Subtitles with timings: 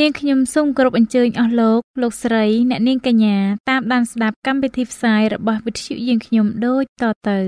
[0.00, 3.36] នាងខ្ញុំសូមគោរពអញ្ជើញអស់លោកលោកស្រីអ្នកនាងកញ្ញា
[3.70, 7.38] តាមដានស្ដាប់កម្មវិធីផ្សាយរបស់វិទ្យុយើងខ្ញុំដូចតទៅ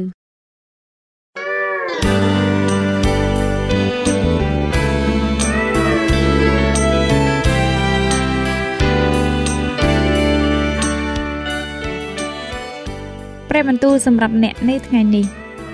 [13.50, 15.27] ព្រះបន្ទូលសម្រាប់អ្នកនៅថ្ងៃនេះ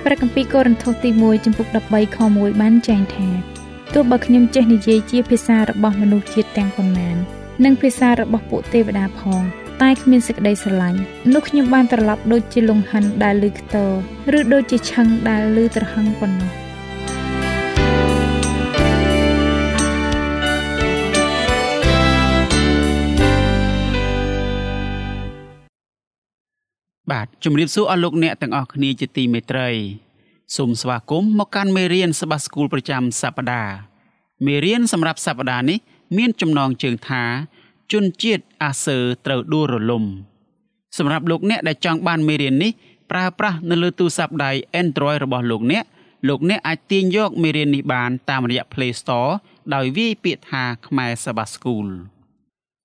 [0.04, 3.53] ព្រះគម្ពីរកូរិនថូសទី1ចំពុក13ខ1បានចែងថា
[3.94, 7.16] ទោះបើខ្ញុំចេះនិយាយជាភាសារបស់មនុស្សជាតិទាំងប៉ុន្មាន
[7.64, 9.40] និងភាសារបស់ពួកទេវតាផង
[9.82, 11.00] តែគ្មានសេចក្តីស្រឡាញ់
[11.34, 16.52] នោះខ្ញុំបានត្រឡប់ដូចជាលង្ហិនដែលលឺខ្ទរឬដូចជាឆឹងដែលលឺត្រហឹងប៉ុណ្ណោះ
[27.10, 29.70] បាទជំរាបសួរអស់លោកអ្នកទាំងអស់គ្នាជាទីមេត្រី
[30.56, 33.76] សូមស្វាគមន៍មកកាន់មេរៀនសបាស្គូលប្រចាំសប្តាហ៍
[34.46, 35.78] មេរៀនសម្រាប់សប្តាហ៍នេះ
[36.16, 37.24] មានចំណងជើងថា
[37.92, 40.04] ជនជាតិអាសឺត្រូវដួលរលំ
[40.98, 42.72] សម្រាប់លោកអ្នកដែលចង់បានមេរៀននេះ
[43.10, 44.50] ប្រើប្រាស់នៅលើទូរស័ព្ទដៃ
[44.82, 45.84] Android របស់លោកអ្នក
[46.28, 49.32] លោកអ្នកអាចទាញយកមេរៀននេះបានតាមរយៈ Play Store
[49.74, 51.86] ដោយវាយពាក្យថាខ្មែរសបាស្គូល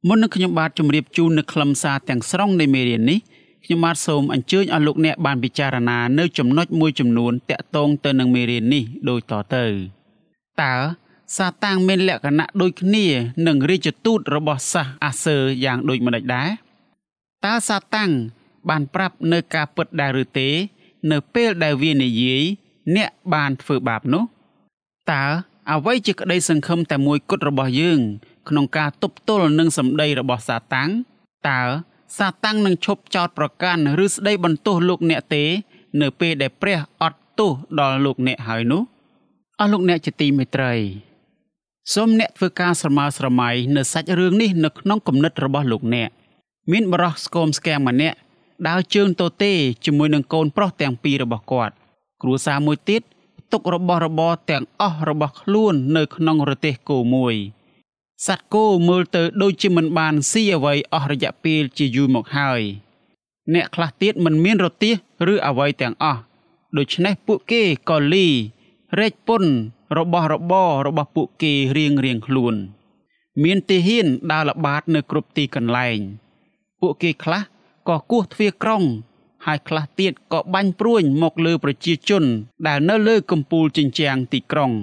[0.07, 3.19] មុននឹងខ្ញុំបាទជម្រាបជូននៅខ្លឹមសារទាំងស្រុងនៃមេរៀននេះ
[3.65, 9.65] ខ្ញុំបាទសូមអញ្ជើញអស់លោកអ្នកបានពិចារណានៅចំណុចមួយចំនួនតាក់ទងទៅនឹងមេរៀននេះដូចតទៅ
[10.61, 10.75] តើ
[11.37, 13.05] សាតាំងមានលក្ខណៈដូចគ្នា
[13.47, 16.49] នឹងរាជទូតរបស់សាសអាសឺយ៉ាងដូចម្តេចដែរ
[17.45, 18.11] តើសាតាំង
[18.69, 20.49] បានប្រាប់នៅការពិតដែរឬទេ
[21.11, 22.43] នៅពេលដែលវានិយាយ
[22.95, 24.23] អ្នកបានធ្វើបាបនោះ
[25.11, 25.23] តើ
[25.71, 27.99] អ្វីជាក្តីសង្ឃឹមតែមួយគត់របស់យើង
[28.49, 30.89] ក្នុងការទប់ទល់នឹងសម្ដីរបស់សាតាំង
[31.49, 31.61] តើ
[32.17, 35.43] សាតាំងនឹងឈប់ចោតប្រកាន់ឬស្ដីបន្ទោសលោកអ្នកទេ
[36.01, 38.81] នៅពេលដែលព្រះអត់ទោសដល់លោកអ្នកហើយនោះ
[39.59, 40.73] អស់លោកអ្នកជាទីមេត្រី
[41.93, 46.09] សូមអ្នកធ្វើការស្រមើស្រមៃនៅសាច់រឿងនេះនៅក្នុងគំនិតរបស់លោកអ្នក
[46.71, 48.17] មានបរោះស្គមស្គាំងម្នាក់
[48.67, 49.51] ដើរជើងទទេ
[49.85, 51.73] ជាមួយនឹងកូនប្រុសទាំងពីររបស់គាត់
[52.21, 53.01] គ្រួសារមួយទៀត
[53.51, 57.35] ទុករបស់របរទាំងអស់របស់ខ្លួននៅក្នុងរទេះគោមួយ
[58.27, 62.61] សត្វគោមើលទៅដូចជាមិនបានស៊ីអ្វីអស់រយៈពេលជាយូរមកហើយ
[63.53, 64.93] អ្នកខ្លះទៀតមិនមានរទេះ
[65.33, 66.21] ឬអ្វីទាំងអស់
[66.77, 68.27] ដូច្នេះពួកគេក៏លី
[68.99, 69.43] រែកពុន
[69.97, 72.55] របស់របររបស់ពួកគេរៀងរៀងខ្លួន
[73.43, 75.99] មានទាហានដើរល្បាតនៅគ្រប់ទីកន្លែង
[76.81, 77.41] ពួកគេខ្លះ
[77.89, 78.83] ក៏គោះទ្វារក្រុង
[79.45, 82.23] ហើយខ្លះទៀតក៏បាញ់ព្រួញមកលើប្រជាជន
[82.67, 84.73] ដែលនៅលើកំពូលជញ្ជាំងទីក្រុង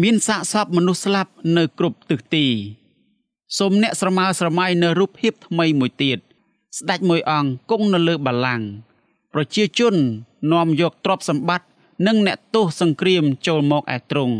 [0.00, 2.46] មានសាកសពមនុស្សស្លាប់នៅគ្រប់ទិសទី
[3.58, 6.18] សូមអ្នកស្រមើស្រមៃនៅរូបភាពថ្មីមួយទៀត
[6.78, 8.66] ស្ដេចមួយអង្គគង់នៅលើបល្ល័ង្ក
[9.34, 9.94] ប្រជាជន
[10.52, 11.66] នាំយកទ្រព្យសម្បត្តិ
[12.06, 14.36] និងអ្នកទោសសង្គ្រាមចូលមកឯទ្រង់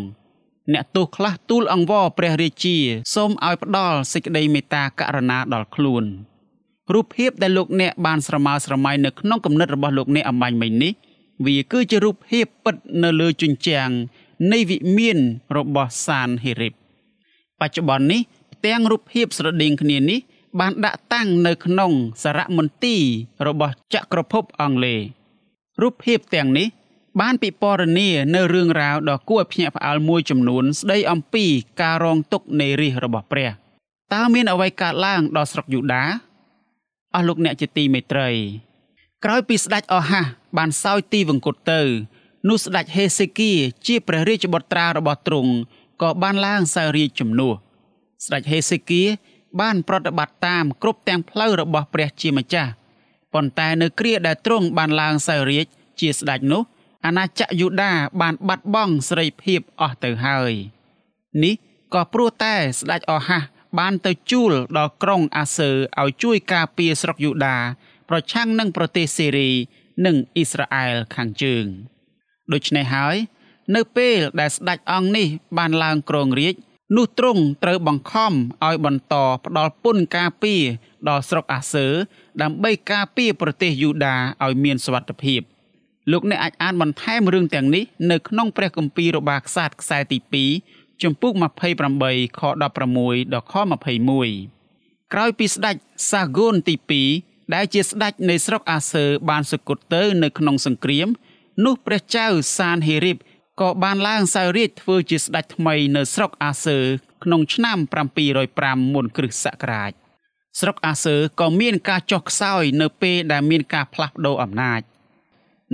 [0.73, 2.77] អ្នកទោសខ្លះទូលអង្វរព្រះរាជា
[3.15, 6.05] សូមឲ្យផ្ដល់សេចក្តីមេត្តាករុណាដល់ខ្លួន
[6.93, 10.93] រូបភាពដែលលោកអ្នកបានស្រមើស្រមៃនៅក្នុងគំនិតរបស់លោកអ្នកអំបញ្ញមិញនេះ
[11.47, 13.89] វាគឺជារូបភាពពិតនៅលើជញ្ជាំង
[14.51, 15.19] នៃវិមាន
[15.57, 16.73] របស់សានហេរិប
[17.61, 18.21] បច្ចុប្បន្ននេះ
[18.55, 20.21] ផ្ទាំងរូបភាពស្រដៀងគ្នានេះ
[20.61, 21.93] បានដាក់តាំងនៅក្នុង
[22.23, 23.03] សារមន្ទីរ
[23.47, 25.01] របស់ចក្រភពអង់គ្លេស
[25.83, 26.69] រូបភាពទាំងនេះ
[27.21, 31.45] បានពិពណ៌នានៅរឿងរ៉ាវដ៏គួរឲ្យភ្ញាក់ផ្អើលមួយចំនួន ស្ដីអំពី
[31.81, 33.51] ការរងទុក្ខនៃរាជរបស់ព្រះ
[34.15, 36.05] តើមានអ្វីកើតឡើងដល់ស្រុកយូដា
[37.15, 38.29] អស់លោកអ្នកជាទីមេត្រី
[39.25, 40.27] ក្រោយពីស្ដេចអហាស
[40.57, 41.81] បានសោយទីវង្គតទៅ
[42.49, 43.53] នោះស្ដេចហេសេគៀ
[43.87, 45.53] ជាព្រះរាជបុត្រារបស់ទ្រង់
[46.03, 47.55] ក៏បានឡើងសោយរាជជំនួស
[48.27, 49.03] ស្ដេចហេសេគៀ
[49.61, 52.71] បានប្រតិបត្តិតាមគ្រប់ទាំងផ្លូវរបស់ព្រះជាម្ចាស់
[53.35, 55.67] ប៉ុន្តែនៅគ្រាដែលទ្រង់បានឡើងសោយរាជ
[56.01, 56.63] ជាស្ដេចនោះ
[57.07, 60.53] អាណាចក្រយូដាបានបាត់បង់សេរីភាពអស់ទៅហើយ
[61.43, 61.55] នេះ
[61.95, 63.43] ក៏ព្រោះតែស្ដេចអហាស
[63.79, 67.57] បានទៅជួលដល់ក្រុងអាសឺឲ្យជួយការពារស្រុកយូដា
[68.09, 69.51] ប្រឆាំងនឹងប្រទេសសេរី
[70.07, 71.67] និងអ៊ីស្រាអែលខាងជើង
[72.53, 73.17] ដូច្នេះហើយ
[73.77, 75.27] នៅពេលដែលស្ដេចអង្គនេះ
[75.59, 76.55] បានឡើងគ្រងរាជ
[76.97, 78.33] នោះទ្រង់ត្រូវបង្ខំ
[78.65, 80.63] ឲ្យបន្តផ្ដល់ពន្ធការពារ
[81.09, 81.87] ដល់ស្រុកអាសឺ
[82.43, 85.41] ដើម្បីការពារប្រទេសយូដាឲ្យមានសុវត្ថិភាព
[86.11, 90.19] លោកអ្នកអាចអានបន្ថែមរឿងទាំងនេះនៅក្នុងព្រះគម្ពីររបាខ្សាតខ្សែទី
[90.61, 91.33] 2ជំពូក
[91.87, 93.55] 28ខ16ដល់ខ
[94.33, 95.77] 21ក្រោយពីស្ដេច
[96.13, 96.75] សាហ្គូនទី
[97.15, 101.09] 2ដែលជាស្ដេចនៃស្រុកអាសឺបានសុគតទៅនៅក្នុងសង្គ្រាម
[101.65, 102.27] នោះព្រះចៅ
[102.59, 103.19] សានហេរីប
[103.61, 106.79] ក៏បានឡើងសោយរាជធ្វើជាស្ដេចថ្មីនៅស្រុកអាសឺ
[107.25, 107.79] ក្នុងឆ្នាំ
[108.37, 109.93] 705មុនគ្រិស្តសករាជ
[110.61, 114.81] ស្រុកអាសឺក៏មានការចុះខ្សោយនៅពេលដែលមានការផ្លាស់ប្ដូរអំណាច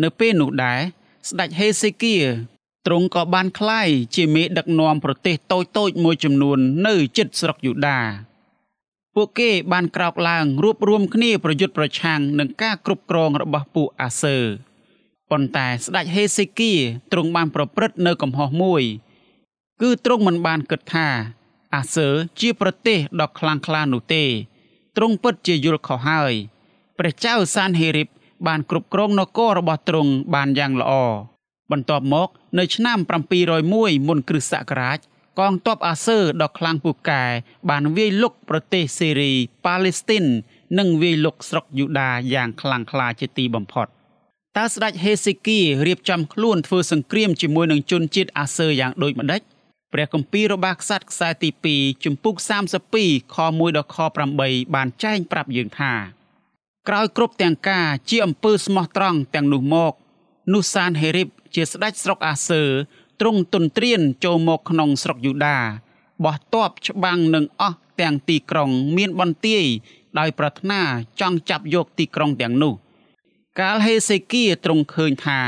[0.02, 0.80] នៅពេលនោះដែរ
[1.28, 2.16] ស្ដេចហេសេគៀ
[2.86, 8.00] ទ្រង់ក៏បានក្លាយជាមេដឹកនាំប្រទេសតូចតូចមួយចំនួននៅជិតស្រុកយូដា
[9.14, 14.36] ពួកគេបានក្រោកឡើងរួបរวมគ្នាប្រយុទ្ធប្រឆាំងនឹងការគ្រប់គ្រងរបស់ពួកអាសឺ
[15.30, 16.72] ប៉ុន្តែស្ដេចហេសេគៀ
[17.12, 18.82] ទ្រង់បានប្រព្រឹត្តនៅកំហុសមួយ
[19.82, 21.08] គឺទ្រង់មិនបានគិតថា
[21.75, 22.08] អាសឺ
[22.40, 24.25] ជាប្រទេសដ៏ខ្លាំងក្លានោះទេ
[24.96, 26.32] ទ្រង់ពិតជាយល់ខុសហើយ
[26.98, 28.08] ព្រះចៅសានហេរីប
[28.46, 30.92] បានគ្រប់គ្រងនគររបស់ទ្រង់បានយ៉ាងល្អ
[31.70, 32.28] បន្ទាប់មក
[32.58, 32.98] នៅឆ្នាំ
[33.52, 34.98] 701មុនគ្រិស្តសករាជ
[35.38, 37.25] កងទ័ពអាសឺដ៏ខ្លាំងពូកែ
[37.70, 39.32] បានវាយលុកប្រទេសសេរី
[39.66, 40.25] ប៉ាឡេស្ទីន
[40.78, 43.88] និងវាយលុកស្រុកយូដាយ៉ាងខ្លាំងក្លាជាទីបំផុត
[44.58, 49.40] តើស្ដេចហេសេគីរៀបចំខ្លួនធ្វើសង្គ្រាមជាមួយនឹងជនជាតិអាសឺយ៉ាងដូចម្ដេច
[49.93, 52.34] ព្រះគម្ពីររបស់ក្សត្រខ្សែទី2ជំពូក
[52.84, 53.96] 32ខ1ដល់ខ
[54.37, 55.93] 8បានចែងប្រាប់យើងថា
[56.88, 59.93] ក្រោយគ្រប់ទាំងការជាអំពើស្មោះត្រង់ទាំងនោះមក
[60.52, 62.62] នោះសានហេរីបជាស្ដេចស្រុកអាសឺ
[63.20, 65.58] ទ្រង់ទន្ទ្រានចូលមកក្នុងស្រុកយូដា
[66.25, 69.64] បោះតបច្បាំងនឹងអស់ទាំងទីក្រុង មានបន្ទាយ
[70.19, 70.81] ដោយប្រាថ្នា
[71.20, 72.75] ចង់ចាប់យកទីក្រុងទាំងនោះ
[73.60, 75.38] កាលហេសេគៀទ្រង់ឃើញថា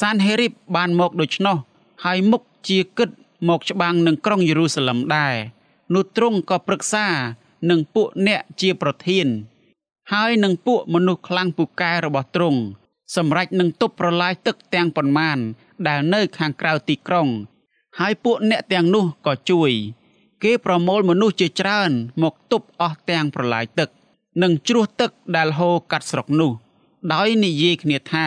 [0.00, 1.56] សានហេរីបបានមកដូច្នោះ
[2.04, 3.10] ហើយមុខជាគិត
[3.48, 5.34] មកច្បាំងនឹងក្រុងយេរូសាឡឹមដែរ
[5.94, 7.06] នោះទ្រង់ក៏ប្រឹក្សា
[7.70, 9.26] នឹងពួកអ្នកជាប្រធាន
[10.12, 12.60] ហើយនឹងពួកមនុស្សខ្លាំងពូកែរបស់ទ្រង់
[13.16, 15.38] សម្រេចនឹងទប់ប្រឡាយទឹកទាំងប៉ុន្មាន
[15.88, 17.28] ដែលនៅខាងក្រៅទីក្រុង
[17.98, 19.70] ហើយពួកអ្នកទាំងនោះក៏ជួយ
[20.42, 21.90] គេប្រមូលមនុស្សជាច្រើន
[22.22, 23.88] មកទប់អស់ទាំងប្រឡាយទឹក
[24.42, 26.52] និងជ្រោះទឹកដែលហូរកាត់ស្រុកនោះ
[27.14, 28.26] ដោយនិយាយគ្នាថា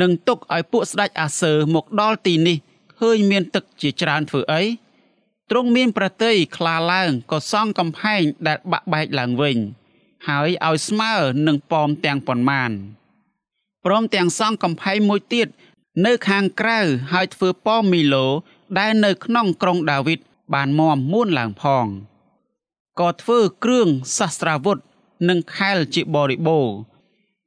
[0.00, 2.56] នឹងទុកឲ្យពួកស្ដេចអាសឺមកដល់ទីនេះ
[3.00, 4.62] ឃើញមានទឹកជាច្រើនធ្វើអី
[5.50, 9.56] ទ្រង់មានប្រតិយខ្លាឡើងក៏សង់កំផែងដែលបាក់បែកឡើងវិញ
[10.28, 11.14] ហើយឲ្យស្មើ
[11.46, 12.70] នឹងប៉មទាំងប៉ុន្មាន
[13.84, 15.48] ព្រមទាំងសង់កំផែងមួយទៀត
[16.06, 16.78] នៅខាងក្រៅ
[17.12, 18.26] ហើយធ្វើប៉មមីឡូ
[18.78, 20.20] ដែលនៅក្នុងក្រុងដាវីត
[20.54, 21.86] បានមមមួនឡើងផង
[23.00, 23.88] ក៏ធ្វើគ្រឿង
[24.18, 24.78] សាស្ត្រាវុធ
[25.28, 26.68] និងខែលជាបរិបូរ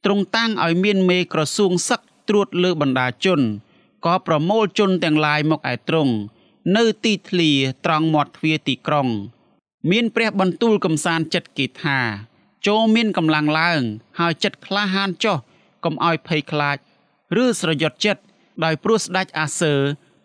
[0.05, 3.41] ទ្រង់តាំងឲ្យមានមេក្រសួងសឹកត្រួតលើបណ្ដាជន
[4.05, 6.13] ក៏ប្រមូលជនទាំងឡាយមកឯទ្រង់
[6.75, 7.51] នៅទីធ្លា
[7.85, 9.07] ត្រង់មាត់ទ្វារទីក្រុង
[9.91, 12.00] មានព្រះបន្ទូលកំសាន្តចិត្តគេថា
[12.67, 13.81] ចូលមានកម្លាំងឡើង
[14.19, 15.38] ហើយចិត្តក្លាហានចុះ
[15.83, 16.77] កុំឲ្យភ័យខ្លាច
[17.44, 18.21] ឬស្រយត់ចិត្ត
[18.63, 19.73] ដោយព្រោះស្ដេចអាសឺ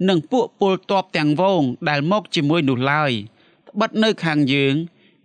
[0.08, 3.12] និងពួកពលទ័ពទាំងវងដែលមកជាមួយនោះឡើយ
[3.68, 4.74] ត្បិតនៅខាងយើង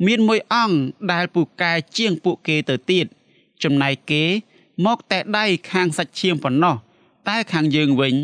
[0.06, 0.78] មានមួយអង្គ
[1.12, 3.06] ដែលពូកែជាងពួកគេទៅទៀត
[3.64, 4.24] ចំណែកគេ
[4.86, 6.76] មកតែដៃខាងសាច់ឈាមប៉ុណ្ណោះ
[7.30, 8.16] តែខាងយើងវិញ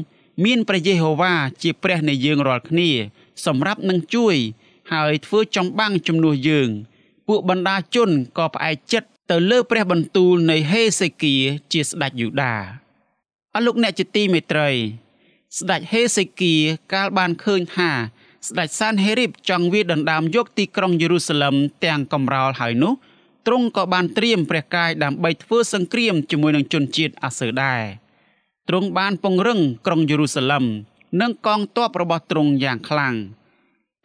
[0.46, 1.34] មានព្រះយេហូវ៉ា
[1.64, 2.90] ជាព្រះនៃយើងរាល់គ្នា
[3.46, 4.36] សម្រាប់នឹងជួយ
[4.92, 6.70] ហើយធ្វើចំបាំងជំនួសយើង
[7.28, 11.36] ពួកបណ្ដាជនក៏ផ្អែកចិត្តទៅលើព្រះបន្ទូលនៃហេសេគៀ
[11.74, 12.56] ជាស្ដេចយូដា
[13.56, 14.70] អរលោកអ្នកជាទីមេត្រី
[15.60, 16.56] ស្ដេចហេសេគៀ
[16.94, 17.92] កាលបានឃើញថា
[18.48, 22.94] ស្ដេចសានហេរីបចង់វាដណ្ដើមយកទីក្រុងយេរូសាឡឹមទាំងកំរោលហើយនោះ
[23.48, 27.82] ទ្រង់ក៏បានត្រៀមព្រះកាយដើម្បីធ្វើសង្គ្រាមជាមួយនឹងជនជាតិអាសឺដែរ
[28.70, 30.66] ទ្រង់បានពង្រឹងក្រុងយេរូសាឡឹម
[31.22, 33.16] និងកងទ័ពរបស់ទ្រង់យ៉ាងខ្លាំង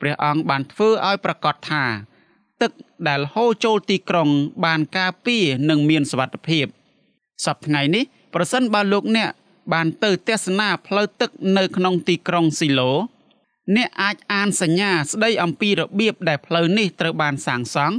[0.01, 1.85] ព្រះអង្គបានធ្វើឲ្យប្រកាសថា
[2.63, 2.73] ទឹក
[3.09, 4.29] ដែលហូរចូលទីក្រុង
[4.65, 6.67] បានការពារនិងមានសុវត្ថិភាព
[7.47, 9.31] សប្តាហ៍ថ្ងៃនេះប្រសិនបើលោកអ្នក
[9.73, 12.93] បានទៅទស្សនាផ្លូវទឹកនៅក្នុងទីក្រុងស៊ីឡូ
[13.77, 17.97] អ្នកអាចអានសញ្ញាស្ដីអំពីរបៀបដែលផ្លូវនេះត្រូវបានសាងសង់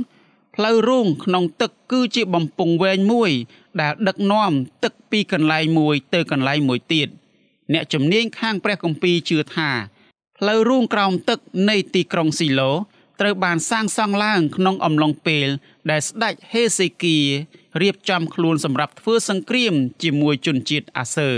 [0.56, 3.32] ផ្លូវរូងក្នុងទឹកគឺជាបំពង់វែងមួយ
[3.82, 4.52] ដែលដឹកនាំ
[4.84, 7.08] ទឹកពីកន្លែងមួយទៅកន្លែងមួយទៀត
[7.74, 9.70] អ្នកជំនាញខាងព្រះគម្ពីរជឿថា
[10.38, 12.72] ផ្លូវរូងក្រោមទឹកនៃទីក្រុងស៊ីឡូ
[13.20, 15.48] ត្រូវបានសាងសង់ឡើងក្នុងអំឡុងពេល
[15.92, 17.18] ដែលស្ដេចហេសេគី
[17.82, 21.30] រៀបចំខ្លួនសម្រាប់ធ្វើសង្គ្រាមជាមួយជនជាតិអាសឺ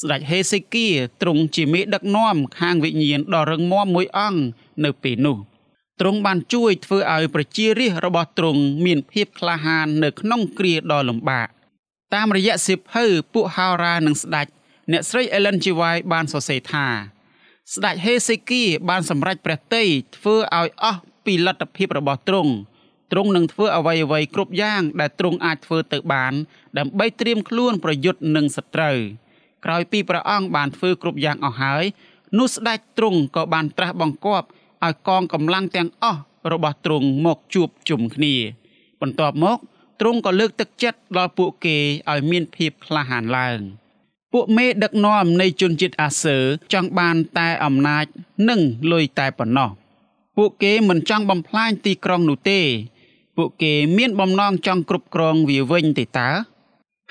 [0.00, 0.86] ស្ដេចហេសេគី
[1.22, 4.40] ទ្រង់ជាមេដឹកនាំខាងវិញ្ញាណដ៏រឹងមាំមួយអង្គ
[4.84, 5.38] នៅពេលនោះ។
[6.00, 11.48] ទ្រង់បានជួយធ្វើឲ្យប្រជារាស្ត្ររបស់ទ្រង់មានភាពក្លាហាននៅក្នុងគ្រាដ៏លំបាក
[12.14, 14.46] តាមរយៈសិភៅពួកហោរានិងស្ដេច
[14.92, 15.66] អ្នកស្រី Ellen G.
[15.80, 16.86] White បានសរសេរថា
[17.74, 19.84] ស្ដេចហេសេគីបានសម្រេចព្រះតី
[20.16, 22.52] ធ្វើឲ្យអស់ពីលទ្ធភាពរបស់ទ្រង់
[23.12, 26.32] ទ្រង់នឹងធ្វើអ្វីអ្វីគ្រប់យ៉ាងដែលទ្រង់អាចធ្វើទៅបាន
[26.78, 28.98] ដើម្បីត្រៀមខ្លួនប្រយុទ្ធនឹងសត្រូវ
[29.64, 31.84] ក្រោយពីព្រះអង្គបានធ្វើគ្រប់យ៉ាងអស់ហើយ
[32.38, 34.46] នោះស្ដេចទ្រង់ក៏បានត្រាស់បង្គាប់
[34.84, 36.20] ឲ្យកងកម្លាំងទាំងអស់
[36.52, 38.34] របស់ទ្រង់មកជួបជុំគ្នា
[39.00, 39.58] បន្ទាប់មក
[40.00, 41.76] ទ្រង់ក៏លើកទឹកចិត្តដល់ពួកគេ
[42.10, 43.60] ឲ្យមានភាពក្លាហានឡើង
[44.32, 46.36] ពួកមេដឹកនាំនៃជនជាតិអាសឺ
[46.72, 48.04] ចង់បានតែអំណាច
[48.48, 48.60] និង
[48.92, 49.70] លុយតែប៉ុណ្ណោះ
[50.36, 52.60] ពួកគេមិនចង់បំផ្លាញទីក្រុងនោះទេ
[53.36, 56.28] ពួកគេមានបំណងចង់គ្រប់គ្រងវាវិញទេតើ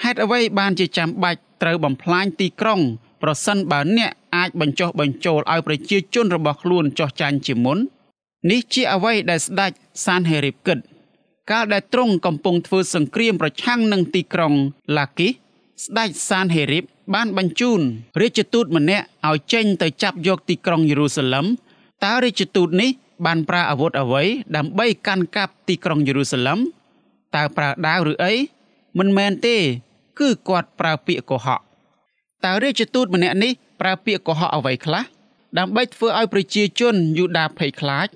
[0.03, 2.79] ហេតុអ្វីបានជាចាំបាច់ត្រូវបំផ្លាញទីក្រុង
[3.21, 7.77] ប្រសិនបើអ្នកអាចបញ្ចុះបញ្ចូលឲ្យប្រជាជនរបស់ខ្លួនចោះចាញ់ជាមុន
[8.51, 9.71] នេះជាអ្វីដែលស្ដេច
[10.05, 10.77] សានហេរីបគិត
[11.51, 14.53] កាលដែលទ្រង់កំពុងធ្វើសង្គ្រាមប្រឆាំងនឹងទីក្រុង
[14.97, 15.29] ឡាគី
[15.83, 17.79] ស្ដេចសានហេរីបបានបញ្ជូន
[18.21, 21.45] រាជទូតម្នាក់ឲ្យចេញទៅចាប់យកទីក្រុងយេរូសាឡឹម
[22.03, 22.89] តើរាជទូតនេះ
[23.25, 24.23] បានប្រើអាវុធអ្វី
[24.55, 26.59] ដើម្បីកាន់កាប់ទីក្រុងយេរូសាឡឹម
[27.35, 28.33] តើប្រើដាវឬអី
[28.97, 29.57] មិនមែនទេ
[30.19, 31.61] គឺគាត់ប្រើពាក្យកុហក
[32.45, 35.03] តើរាជទូតម្នាក់នេះប្រើពាក្យកុហកអ្វីខ្លះ
[35.59, 38.07] ដើម្បីធ្វើឲ្យប្រជាជនយូដាភ័យខ្លាច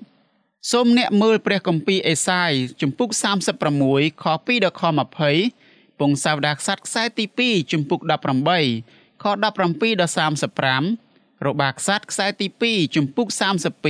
[0.72, 3.08] សូមអ្នកមើលព្រះគម្ពីរអេសាយជំពូក
[3.66, 4.82] 36ខ2ដល់ខ
[5.40, 8.00] 20ពងសាវតារខ្សាត់ខ្សែទី2ជំពូក
[8.62, 10.12] 18ខ17ដល់
[10.78, 13.28] 35របាខ្សាត់ខ្សែទី2ជំពូក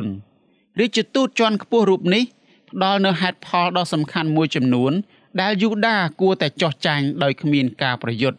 [0.03, 2.25] 19រាជទូតជាន់ខ្ពស់រូបនេះ
[2.71, 4.93] ផ្ដល់នូវហេតុផលដ៏សំខាន់មួយចំនួន
[5.41, 8.39] ដែលយូដាគួរតែចោះចាញ់ដោយគ្មានការប្រយុទ្ធ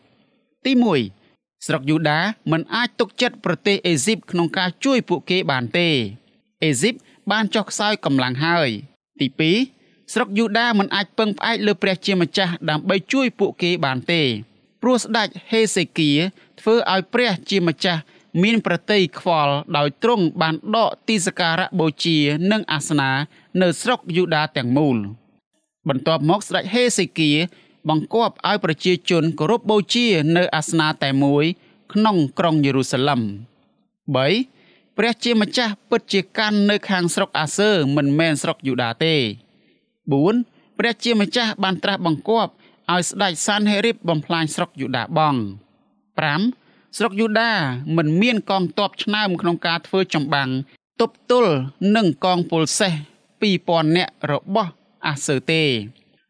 [0.66, 0.72] ទី
[1.20, 2.20] 1ស្រុកយូដា
[2.52, 5.88] មិនអាចទុកចិត្តប្រទេសអេស៊ីបក្នុងការជួយពួកគេបានទេ
[6.64, 6.96] អេស៊ីប
[7.32, 8.70] បានចុះខ្សោយកម្លាំងហើយ
[9.20, 9.28] ទី
[9.72, 14.22] 2ស្រុកយូដាមិនអាចពឹងផ្អែកលើព្រះជាម្ចាស់ដើម្បីជួយពួកគេបានទេ
[14.82, 16.12] ព្រោះស្ដេចហេសេគៀ
[16.60, 18.02] ធ្វើឲ្យព្រះជាម្ចាស់
[18.44, 22.18] មានប្រតិយខ្វល់ដោយទ្រង់បានដកទីសក្ការៈបូជា
[22.52, 23.12] និងអាសនា
[23.62, 24.98] នៅស្រុកយូដាទាំងមូល
[25.90, 27.32] បន្ទាប់មកស្ដេចហេសេគៀ
[27.90, 31.46] បង្គាប់ឲ្យប្រជាជនគោរពបូជានៅអាសនៈតែមួយ
[31.94, 33.22] ក្នុងក្រុងយេរូសាឡឹម
[34.16, 39.16] 3ព្រះជាម្ចាស់ពិតជាកាន់នៅខាងស្រុកអាសឺមិនមែនស្រុកយូដាទេ
[40.02, 42.52] 4ព្រះជាម្ចាស់បានត្រាស់បង្គាប់
[42.92, 45.36] ឲ្យស្ដេចសានហេរីបបំផ្លាញស្រុកយូដាបង
[46.16, 47.52] 5ស្រុកយូដា
[47.98, 50.50] មិនមានកងទ័ពឆ្នើមក្នុងការធ្វើចម្បាំង
[51.02, 51.54] ទប់ទល់
[51.96, 52.94] នឹងកងពលសេះ
[53.42, 54.72] 2000នាក់របស់
[55.06, 55.64] អាសឺទេ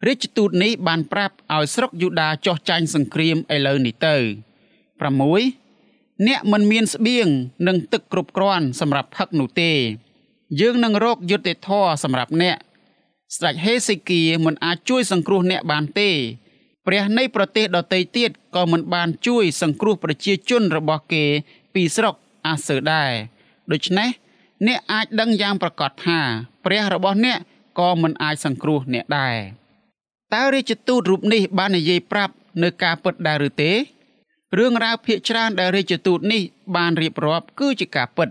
[0.08, 7.28] រាជទូតនេះបានប្រាប់ឲ្យស្រុកយូដាចោះចាញ់សង្គ្រាមឥឡូវនេះទៅ6អ្នកមិនមានស្បៀង
[7.68, 9.72] និងទឹកគ្រប់គ្រាន់សម្រាប់ផឹកនោះទេ
[10.60, 12.58] យើងនឹងរកយុត្តិធម៌សម្រាប់អ្នក
[13.36, 16.10] ស្ដេចហេសេគៀមិនអាចជួយសង្គ្រោះអ្នកបានទេ
[16.86, 21.26] ព្រះនៃប្រទេសដទៃទៀតក៏មិនបានជួយសង្គ្រោះប្រជាជនរបស់គេ
[21.74, 22.16] ពីស្រុក
[22.48, 23.12] អាសឺដែរ
[23.72, 24.10] ដូច្នេះ
[24.68, 26.20] អ្នកអាចដឹងយ៉ាងប្រកបថា
[26.66, 27.38] ព្រះរបស់អ្នក
[27.80, 29.36] ក៏មិនអាចសង្គ្រោះអ្នកដែរ
[30.34, 33.72] តើរាជទូតរូបនេះបាននិយាយប្រាប់នៅការពិតដែរឬទេ
[34.58, 36.42] រឿងរ៉ាវភាគច្រើនដែលរាជទូតនេះ
[36.76, 38.30] បានរៀបរាប់គឺជាការពិត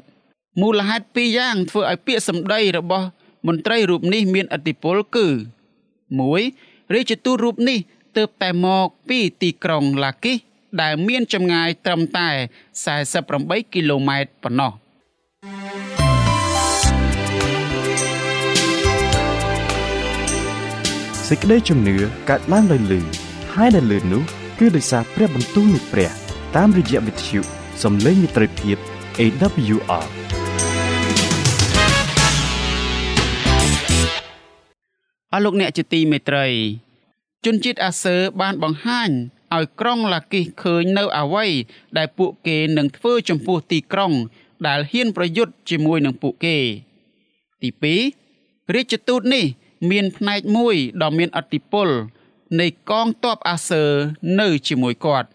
[0.60, 3.06] មូលហេតុពីរយ៉ាងធ្វើឲ្យពាក្យសម្ដីរបស់
[3.46, 5.26] មន្ត្រីរូបនេះមានឥទ្ធិពលគឺ
[6.10, 7.78] 1រាជទូតរូបនេះ
[8.16, 10.38] ទើបតែមកពីទីក្រុងឡាគីស
[10.82, 12.28] ដែលមានចម្ងាយត្រឹមតែ
[12.96, 14.72] 48គីឡូម៉ែត្រប៉ុណ្ណោះ។
[21.30, 21.96] សេចក្តីជំនឿ
[22.30, 23.00] កើតឡើងដោយលឺ
[23.54, 24.22] ហើយដែលលឺនោះ
[24.58, 26.10] គឺដោយសារព្រះបន្ទូលនៃព្រះ
[26.56, 27.40] តាមរយៈវិទ្យុ
[27.82, 28.76] សំឡេងមិត្តភាព
[29.18, 30.06] AWR
[35.32, 36.46] អស់លោកអ្នកជាទីមេត្រី
[37.44, 39.10] ជនជាតិអាសឺបានបង្ហាញ
[39.54, 41.46] ឲ្យក្រុងឡាគីសឃើញនៅអ្វី
[41.98, 44.12] ដែលពួកគេនឹងធ្វើចំពោះទីក្រុង
[44.66, 46.56] ដែលហ៊ានប្រយុទ្ធជាមួយនឹងពួកគេ
[47.62, 47.70] ទី
[48.22, 49.46] 2រាជទូតនេះ
[49.90, 51.88] មានផ្នែកមួយដ៏មានអធិពល
[52.60, 53.84] នៃកងទ័ពអាសឺ
[54.40, 55.28] នៅជាមួយគាត់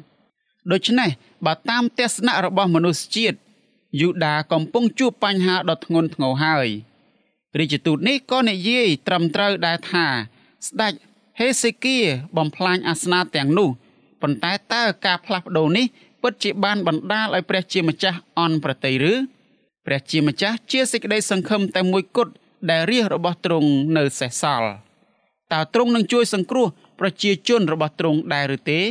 [0.72, 1.10] ដូច្នេះ
[1.46, 3.38] បើតាមទស្សនៈរបស់មនុស្សជាតិ
[4.02, 6.68] យូដាកំពុងជួបបញ្ហាដ៏ធ្ងន់ធ្ងរហើយ
[7.60, 10.06] រាជទូតនេះក៏និយាយត្រឹមត្រូវដែរថា
[10.68, 10.94] ស្ដេច
[11.40, 11.98] ហេសេគៀ
[12.38, 13.70] បំផ្លាញអាសនៈទាំងនោះ
[14.22, 15.86] ប៉ុន្តែតើការផ្លាស់ប្ដូរនេះ
[16.22, 19.14] ពិតជាបានបណ្ដាលឲ្យព្រះជាម្ចាស់អន់ប្រតិឬ
[19.86, 22.34] ព្រះជាម្ចាស់ជាសេចក្តីសង្ឃឹមតែមួយគត់
[22.70, 24.72] ដែលរាជរបស់ទ្រង់នៅសេសសល់
[25.53, 26.68] តើទ្រង់នឹងជួយសង្គ្រោះ
[27.00, 28.82] ប្រជាជនរបស់ទ្រង់ដែរឬទេ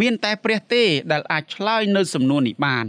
[0.00, 2.86] មានតែព្រះទេដែលអាចឆ្លើយនៅសំណួរនេះបាន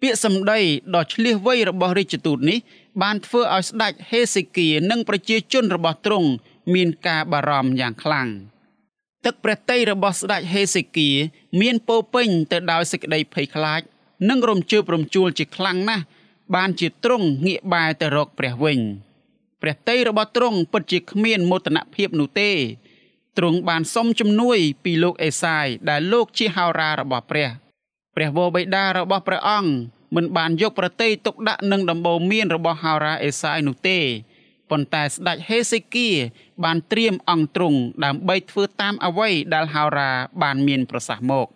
[0.00, 0.60] ពាក្យសម្ដី
[0.94, 2.58] ដ៏ឆ្លៀសវៃរបស់រាជទូតនេះ
[3.02, 6.28] បានធ្វើឲ្យស្ដេចហេសេគៀនិងប្រជាជនរបស់ទ្រង់
[6.74, 8.28] មានការបារម្ភយ៉ាងខ្លាំង
[9.24, 11.10] ទឹកព្រះតីរបស់ស្ដេចហេសេគៀ
[11.60, 13.80] មានពោពេញទៅដោយសេចក្តីភ័យខ្លាច
[14.30, 16.04] និងរំជើបរំជួលជាខ្លាំងណាស់
[16.54, 18.80] បានជាទ្រង់ងាកបែរទៅរកព្រះវិញ
[19.62, 22.50] ព្រះតីរបស់ទ្រង់ពិតជាគ្មានមោទនភាពនោះទេ
[23.38, 27.48] ទ្រង់បានសុំជំនួយពីលោកអេសាយដែលលោកជាហោរារបស់ព្រះ
[28.14, 29.70] ព្រះវរបិតារបស់ព្រះអង្គ
[30.16, 33.98] មិនបានយកប្រតិយទុកដាក់នឹងដំបូន្មានរបស់ហោរាអេសាយនោះទេ
[34.70, 36.08] ប៉ុន្តែស្ដេចហេសេគៀ
[36.64, 40.10] បានត្រៀមអង្គទ្រង់ដើម្បីធ្វើតាមអ្វីដែលហោរា
[40.42, 41.46] បានមានប្រសាសន៍មក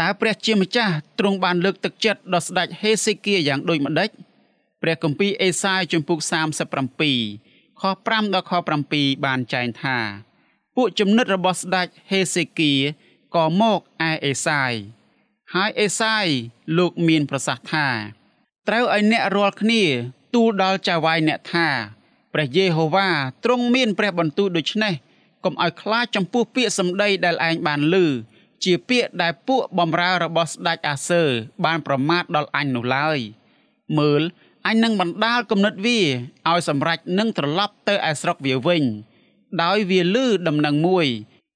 [0.00, 4.10] តើព្រះជាម្ចាស់ទ្រង់បានលើកទឹកចិត្តដល់ស្ដេចហេសេគៀយ៉ាងដូចម្ដេច
[4.86, 6.18] ព្រះគម្ពីរអេសាយជំពូក
[7.00, 8.52] 37ខ5ដល់ខ
[8.88, 9.98] 7បានចែងថា
[10.76, 12.72] ពួកចំណិតរបស់ស្ដេចហេសេគៀ
[13.34, 14.72] ក៏មកឯអេសាយ
[15.54, 16.26] ហើយអេសាយ
[16.78, 17.88] លោកមានប្រសាសន៍ថា
[18.68, 19.82] ត្រូវឲ្យអ្នករាល់គ្នា
[20.34, 21.68] ទូលដល់ចៅវាយអ្នកថា
[22.34, 23.10] ព្រះយេហូវ៉ា
[23.44, 24.94] ទ្រង់មានព្រះបន្ទូលដូច្នេះ
[25.44, 27.96] កុំឲ្យខ្លាចចំពោះពាក្យសម្ដីដែលឯងបានឮ
[28.64, 31.22] ជាពាក្យដែលពួកបំរើរបស់ស្ដេចអាសឺ
[31.64, 33.18] បានប្រមាថដល់អញនោះឡើយ
[33.98, 34.22] មើល
[34.66, 36.00] អញនឹងបណ្ដាលគំនិតវា
[36.48, 38.84] ឲ្យសម្រេចនឹងត្រឡប់ទៅឯស្រុកវាវិញ
[39.62, 41.06] ដោយវាលឺដំណឹងមួយ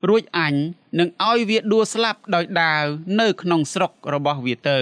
[0.08, 0.54] រួចអញ
[0.98, 2.84] នឹងឲ្យវាដួលស្លាប់ដោយដាវ
[3.20, 4.78] នៅក្នុងស្រុករបស់វាទៅ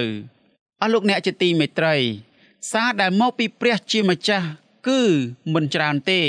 [0.81, 1.95] អស់លោកអ្នកជាទីមេត្រី
[2.71, 4.47] សារដែលមកពីព្រះជាម្ចាស់
[4.87, 5.01] គឺ
[5.53, 6.21] មិនច្រើនទេ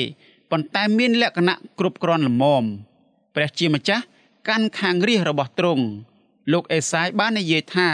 [0.51, 2.65] ប៉ុន្តែមានលក្ខណៈគ្រប់គ្រាន់ល្មម
[3.35, 4.05] ព្រះជាម្ចាស់
[4.49, 5.85] កាន់ខាងរាជរបស់ទ្រង់
[6.53, 7.89] លោកអេសាយបាននិយាយថា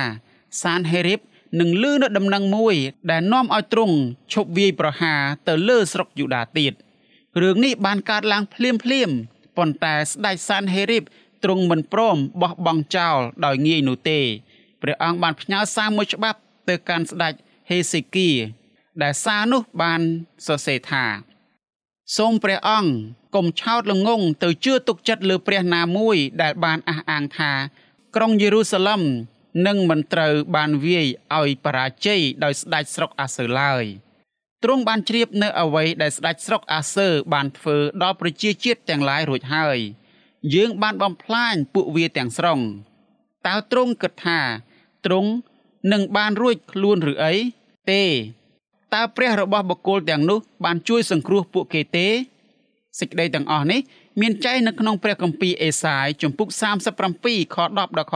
[0.62, 1.20] សានហេរីប
[1.60, 2.76] នឹងលឺនៅដំណឹងមួយ
[3.10, 3.96] ដែលនាំឲ្យទ្រង់
[4.32, 6.72] ឈប់វាយប្រហារទៅលើស្រុកយូដាទៀត
[7.42, 9.10] រឿងនេះបានកើតឡើងភ្លាមភ្លាម
[9.56, 11.04] ប៉ុន្តែស្ដេចសានហេរីប
[11.44, 14.20] ទ្រង់មិនព្រមបោះបង់ចោលដោយងាយនោះទេ
[14.82, 16.38] ព្រះអង្គបានផ្ញើសារមួយច្បាប់
[16.68, 17.34] ទៅកាន់ស្ដេច
[17.70, 18.28] ហេសេគី
[19.02, 20.00] ដែលសារនោះបាន
[20.46, 21.04] សរសេរថា
[22.16, 22.90] សូមព្រះអង្គ
[23.34, 27.52] កុំឆោតល្ងងទៅជឿទុកចិត្តលើព្រះណាមួយដែលបានអះអាងថា
[28.16, 29.02] ក្រុងយេរូសាឡិម
[29.66, 31.06] នឹងមិនត្រូវបានវាយ
[31.38, 33.84] ឲ្យបរាជ័យដោយស្ដេចស្រុកអាសឺឡើយ
[34.64, 39.78] ទ្រង់បានជ្រាបនៅអ្វីដែលស្ដេចស្រុកអាសឺបានធ្វើដល់ប្រជាជាតិទាំងឡាយរួចហើយ
[40.54, 42.60] យើងបានបំផ្លាញពួកវាទាំងស្រុង
[43.46, 44.40] តើទ្រង់គិតថា
[45.06, 45.30] ទ្រង់
[45.92, 47.34] នឹងបានរួចខ្លួនឬអី
[47.90, 48.02] ទេ
[48.94, 52.08] តើព្រះរបស់បុគ្គលទាំងនោះបានជួយសង្គ្រោះពួកគេទេ
[53.00, 53.80] សេចក្តីទាំងអស់នេះ
[54.20, 56.48] មានចែងនៅក្នុងព្រះគម្ពីរអេសាយជំពូក
[57.02, 58.14] 37ខ10ដល់ខ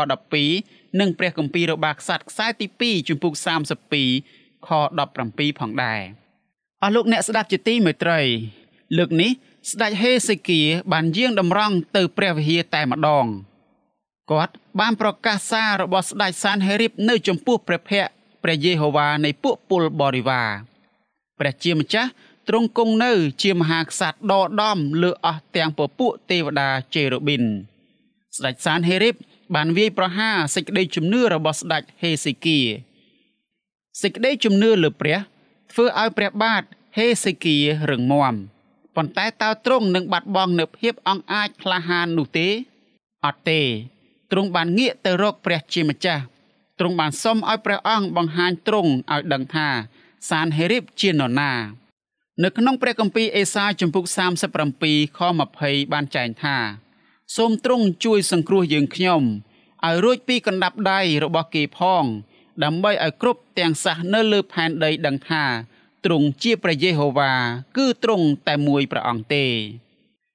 [0.49, 3.33] 12និងព្រះគម្ពីររបស់ក្សត្រខ្សែទី2ជំពូក
[4.01, 4.69] 32ខ
[5.11, 6.01] 17ផងដែរ
[6.83, 8.21] អស់លោកអ្នកស្ដាប់ជាទីមេត្រី
[8.99, 9.31] លើកនេះ
[9.71, 10.61] ស្ដេចហេសេគៀ
[10.93, 13.27] បានយាងតម្រង់ទៅព្រះវិហារតែម្ដង
[14.31, 20.51] គាត់បានប្រកាសសាររបស់ស្ដេចសានហេរីបនៅចំពោះព្រះភ័ក្ត្រព្រះយេហូវ៉ានៃពួកពលបរិវារ
[21.39, 22.11] ព្រះជាម្ចាស់
[22.49, 27.45] ទ្រង់គង់នៅ ជាមហាក្សត្រដដំលើអស់ទាំងពពួកទេវតាជេរូប៊ីន
[28.37, 29.15] ស្ដេចសានហេរីប
[29.55, 32.59] បានវាយប្រហារសេចក្តីជំនឿរបស់ស្ដេចហេសេគៀ
[34.03, 35.19] សេចក្តីជំនឿលើព្រះ
[35.73, 36.63] ធ្វើឲ្យព្រះបាទ
[36.99, 37.57] ហេសេគៀ
[37.91, 38.35] រឹងមាំ
[38.97, 42.49] ប៉ុន្តែតើទ្រង់នឹងបាត់បង់នូវភាពអង់អាចក្លាហាននោះទេ
[43.25, 43.61] អត់ទេ
[44.31, 46.23] ទ្រង់បានងាកទៅរកព្រះជាម្ចាស់
[46.79, 49.69] ទ្រង់បានសុំឲ្យព្រះអង្គបង្ហាញទ្រង់ឲ្យដឹងថា
[50.31, 51.53] សានហេរីបជានរណា
[52.45, 54.05] នៅក្នុងព្រះគម្ពីរអេសាយជំពូក
[54.61, 55.21] 37ខ
[55.57, 56.57] 20បានចែងថា
[57.37, 59.23] សូមទ្រង់ជួយសង្គ្រោះយើងខ្ញុំ
[59.87, 62.05] ឲ្យរួចពីកណ្ដាប់ដៃរបស់គេផង
[62.65, 65.45] ដើម្បីឲ្យគ្រប់ទាំងសះនៅលើផែនដីដឹងថា
[66.05, 67.33] ទ្រង់ជាព្រះយេហូវ៉ា
[67.77, 69.47] គឺទ្រង់តែមួយព្រះអង្គទេ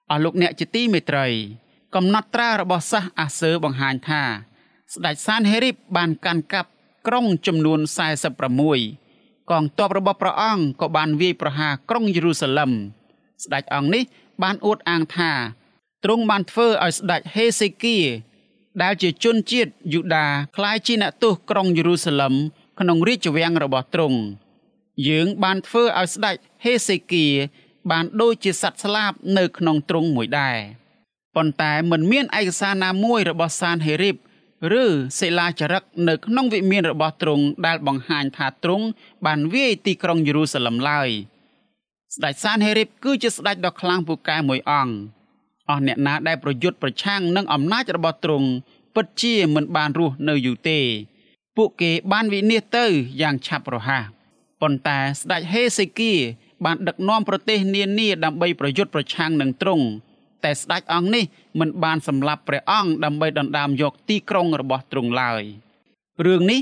[0.10, 1.28] អស់លោកអ្នកជាទីមេត្រី
[1.96, 4.24] កំណត់ត្រារបស់សាសអាសឺបង្ហាញថា
[4.94, 6.70] ស្ដេចសានហេរីបបានកាន់កាប់
[7.08, 7.80] ក្រុងចំនួន
[8.46, 9.05] 46
[9.52, 12.72] កងទ័ពរបស់ព្រះអង្គក៏បានវាយប្រហារក្រុងយេរូសាឡឹម
[13.44, 14.04] ស្ដេចអង្គនេះ
[14.44, 15.32] បានអួតអាងថា
[16.04, 17.98] ទ្រង់បានធ្វើឲ្យស្ដេចហេសេគៀ
[18.82, 20.28] ដែលជាជនជាតិយូដា
[20.58, 22.34] ក្លាយជាអ្នកទោសក្រុងយេរូសាឡឹម
[22.80, 24.20] ក្នុងរាជវាំងរបស់ទ្រង់
[25.08, 27.26] យើងបានធ្វើឲ្យស្ដេចហេសេគៀ
[27.92, 30.58] បានដូចជាសត្វស្លាបនៅក្នុងទ្រង់មួយដែរ
[31.36, 34.16] ប៉ុន្តែមិនមានឯកសារណាមួយរបស់សានហេរីប
[34.82, 34.86] ឬ
[35.20, 38.86] សិលាចារឹកនៅក្នុងវិមានរបស់ទ្រង់ដែលបង្ហាញថាទ្រង់
[39.26, 41.10] បានវាយទីក្រុងយេរូសាឡឹមឡើយ
[42.16, 44.96] ស្ដេចសានហេរីបគឺជាស្ដេចដ៏ខ្លាំងពូកែមួយអង្គ
[45.70, 48.50] អស់អ្នកណាដែលប្រយុទ្ធប្រឆាំងនឹងអំណាចរបស់ទ្រង់
[48.96, 50.80] ពិតជាមិនបានរស់នៅយូរទេ
[51.58, 52.86] ពួកគេបានវិនិច្ឆ័យទៅ
[53.22, 54.04] យ៉ាងឆាប់រហ័ស
[54.62, 56.14] ប៉ុន្តែស្ដេចហេសេគៀ
[56.66, 59.86] បានដឹកនាំប្រទេសនានាដើម្បីប្រយុទ្ធប្រឆាំងនឹងទ្រង់
[60.46, 61.24] តែស្ដេចអង្គនេះ
[61.60, 65.44] មិនបានសម្លាប់ព្រះអង្គដើម្បីដណ្ដើមយកទីក្រុងរបស់ទ្រង់ឡើយ
[66.26, 66.62] រឿងនេះ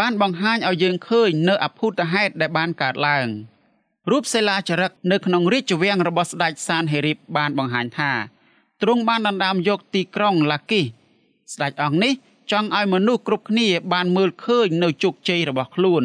[0.00, 3.26] បានបង្ហាញឲ្យយើងឃើញនៅអភូតហេតុដែលបានកើតឡើង
[4.10, 8.12] រូបសិលាចារឹកនៅក្នុងរាជវាំងរបស់ស្ដេចសានហេរីបបានបង្ហាញថា
[8.82, 10.82] ទ្រង់បានដណ្ដើមយកទីក្រុងឡាគី
[11.52, 12.12] ស្ដេចអង្គនេះ
[12.52, 16.04] ចង់ឲ្យមនុស្សគ្រប់គ្នាបានមើលឃើញនៅជោគជ័យរបស់ខ្លួន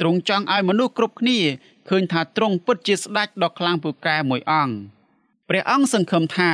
[0.00, 1.38] ទ្រង់ចង់ឲ្យមនុស្សគ្រប់គ្នា
[1.88, 4.93] ឃើញថាទ្រង់ពិតជាស្ដេចដ៏ខ្លាំងពូកែមួយអង្គ
[5.48, 6.52] ព្រះអង្គសង្ឃឹមថា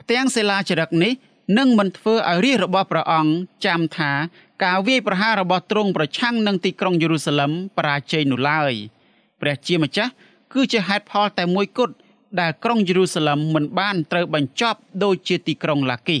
[0.00, 1.12] ផ្ទាំងសិលាចារឹកនេះ
[1.58, 3.32] នឹងមិនធ្វើឲ្យរាជរបស់ព្រះអង្គ
[3.66, 4.12] ចាំថា
[4.64, 8.72] ការវាយប្រហាររបស់ទ្រង់ប្រឆាំងនឹងទីក្រុងយេរូសាឡឹមបរាជ័យនោះឡើយ
[9.40, 10.12] ព្រះជាម្ចាស់
[10.52, 11.94] គឺជាហេតុផលតែមួយគត់
[12.40, 16.18] ដែលក្រុងយេរូសាឡឹមមិនបានត្រូវបញ្ចប់ដូចជាទីក្រុងឡាគី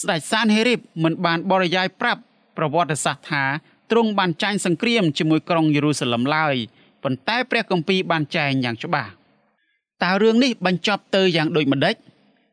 [0.00, 2.20] ស្ដេចសានហេរីបមិនបានបរិយាយប្រាប់
[2.56, 3.44] ប្រវត្តិសាស្ត្រថា
[3.90, 6.56] ទ្រង់បានចាញ់សង្គ្រាមជាមួយក្រុងយេរូសាឡឹមឡើយ
[7.02, 9.10] ប៉ុន្តែព្រះគម្ពីរបានចែងយ៉ាងច្បាស់
[10.02, 11.96] តើរឿងនេះបញ្ចប់ទៅយ៉ាងដូចម្ដេច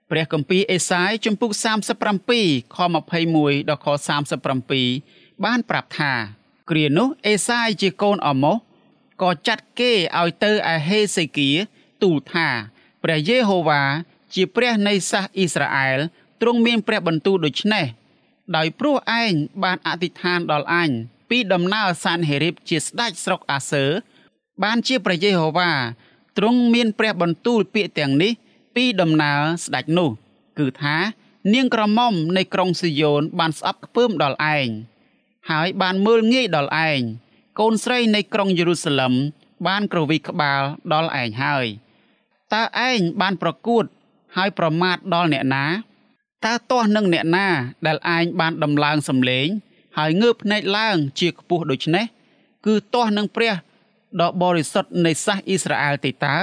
[0.10, 1.52] ព្រះគម្ពីរអេសាយជំពូក
[2.16, 2.78] 37ខ
[3.24, 3.88] 21ដល់ខ
[4.66, 6.14] 37បានប្រាប់ថា
[6.70, 8.58] គ្រានោះអេសាយជាកូនអម៉ូស
[9.22, 11.50] ក៏ចាត់គេឲ្យទៅឯហេសេគៀ
[12.04, 12.48] ទូលថា
[13.04, 13.84] ព្រះយេហូវ៉ា
[14.34, 16.00] ជាព្រះនៃសាសអ៊ីស្រាអែល
[16.42, 17.86] ទ្រង់មានព្រះបន្ទូលដូច្នេះ
[18.56, 19.34] ដោយព្រោះឯង
[19.64, 20.90] បានអធិដ្ឋានដល់អញ
[21.30, 23.86] ពីដំណើរសានហេរីបជាស្ដេចស្រុកអាសឺ
[24.64, 25.72] បានជាព្រះយេហូវ៉ា
[26.40, 28.32] ទ្រង់មានព្រះបន្ទូលពាក្យទាំងនេះ
[28.76, 30.10] ពីដំណើរស្ដេចនោះ
[30.60, 30.98] គឺថា
[31.54, 34.68] នាងក្រមុំនៃក្រុងស៊ីយ៉ូនបានស្អប់ខ្ពើមដល់ឯង
[35.50, 37.00] ហើយបានមើលងាយដល់ឯង
[37.60, 39.14] កូនស្រីនៃក្រុងយេរូសាឡឹម
[39.68, 40.62] បានក្រវីក្បាល
[40.94, 41.66] ដល់ឯងហើយ
[42.54, 43.86] តើឯងបានប្រកួត
[44.38, 45.66] ហើយប្រមាថដល់អ្នកណា
[46.46, 47.48] តើទាស់នឹងអ្នកណា
[47.88, 49.48] ដែលឯងបានដំឡើងសម្លេង
[49.98, 52.06] ហើយងើបភ្នែកឡើងជាខ្ពស់ដូច្នេះ
[52.66, 53.54] គឺទាស់នឹងព្រះ
[54.22, 56.38] ដ៏បរិសុទ្ធនៃសាសអ៊ីស្រាអែលទេតើ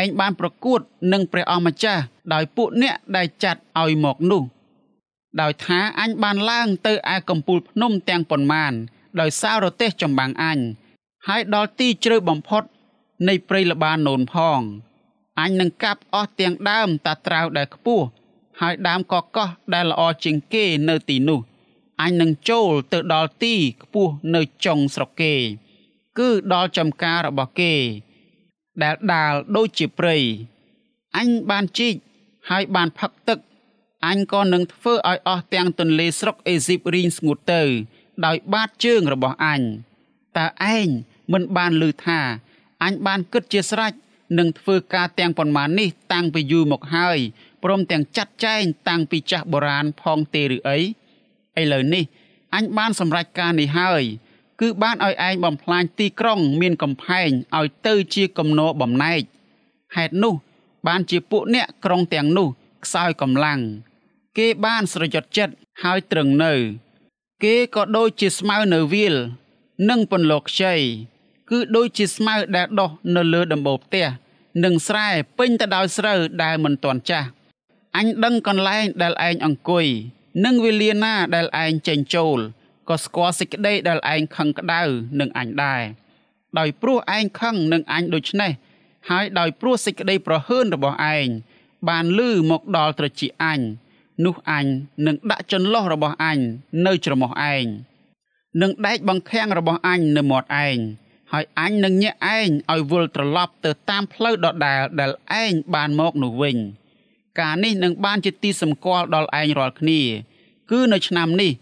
[0.00, 0.80] ឯងបានប្រកួត
[1.12, 2.02] នឹងព្រះអម្ចាស់
[2.32, 4.42] ដោយពួកអ្នកដែលចាត់ឲ្យមកនោះ
[5.40, 8.72] ដោយថាអញបានឡើងទៅឯកំពូលភ្នំទាំងប៉ុន្មាន
[9.20, 10.58] ដោយសាររទេះចម្បាំងអញ
[11.28, 12.62] ហើយដល់ទីជ្រៅបំផុត
[13.28, 14.60] នៃព្រៃល្បាណូនផង
[15.40, 18.06] អញនឹងកាប់អស់ទាំងដើមតាត្រាវដែលខ្ពស់
[18.60, 21.40] ហើយដើមកកោះដែលល្អជាងគេនៅទីនោះ
[22.02, 25.34] អញនឹងចូលទៅដល់ទីខ្ពស់នៅចុងស្រុកគេ
[26.18, 27.74] គឺដល់ចំការរបស់គេ
[28.82, 30.16] ដែលដាលដូចជាព្រៃ
[31.18, 31.94] អញបានជីក
[32.50, 33.38] ហើយបានផឹកទឹក
[34.06, 37.62] អញក៏នឹងធ្វើឲ្យអស់ទាំងទន្លេស្រុកអេស៊ីបរីងស្ងួតទៅ
[38.26, 39.60] ដោយបាតជើងរបស់អញ
[40.38, 40.88] តើឯង
[41.32, 42.20] មិនបានឮថា
[42.84, 43.92] អញបានគិតជាស្រេច
[44.38, 47.18] នឹងធ្វើការទាំងប៉ុន្មាននេះ តាំងពីយូរមកហើយ
[47.64, 50.78] ព្រមទាំងចាត់ចែងតាំងពីចាស់បុរាណផងទេឬអី
[51.60, 52.04] ឥឡូវនេះ
[52.54, 54.02] អញបានសម្រេចការនេះហើយ
[54.60, 59.22] គឺបានឲ្យឯងបំផ្លាញទីក្រុង មានកំផែងឲ្យទៅជាគំនរបំណែក
[59.96, 60.34] ហេតុនោះ
[60.86, 62.48] បានជាពួកអ្នកក្រុងទាំងនោះ
[62.84, 63.60] ខ្សោយកម្លាំង
[64.38, 66.52] គេបានស្រយុតចិត្តហើយត្រឹងនៅ
[67.44, 69.14] គេក៏ដូចជាស្មៅនៅវាល
[69.88, 70.74] និងពន្លកខ្ចី
[71.50, 74.06] គឺដូចជាស្មៅដែលដុះនៅលើដំបូលផ្ទះ
[74.64, 77.28] និងស្រែពេញទៅដោយស្រូវដែលមិនទាន់ចាស់
[77.96, 79.86] អញដឹងកន្លែងដែលឯងអង្គុយ
[80.44, 82.38] និងវេលាណាដែលឯងចេញចូល
[82.88, 84.82] ក៏ស្គាល់សេចក្តីដែលឯងខឹងក្តៅ
[85.20, 85.82] នឹងអញដែរ
[86.58, 88.52] ដោយព្រោះឯងខឹងនឹងអញដូច្នេះ
[89.10, 91.26] ហើយដោយព្រោះសេចក្តីប្រហើនរបស់ឯង
[91.88, 93.60] បានលឺមកដល់ត្រចៀកអញ
[94.24, 94.66] នោះអញ
[95.06, 96.38] នឹងដាក់ចន្លោះរបស់អញ
[96.86, 97.64] នៅច្រមុះឯង
[98.62, 100.78] នឹងដែកបង្ខាំងរបស់អញនៅមាត់ឯង
[101.32, 105.10] ហើយអញនឹងញាក់ឯងឲ្យវិលត្រឡប់ទៅតាមផ្លូវដដែលដែល
[105.42, 106.56] ឯងបានមកនោះវិញ
[107.40, 110.00] ការនេះនឹងបានជាទីសម្គាល់ដល់ឯងរាល់គ្នា
[110.70, 111.52] គឺនៅឆ្នាំនេះ